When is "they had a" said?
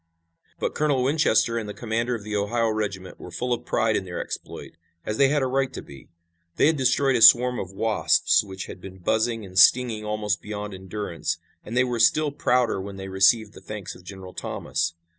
5.17-5.45